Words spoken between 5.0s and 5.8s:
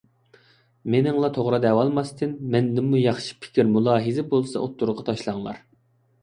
تاشلاڭلار.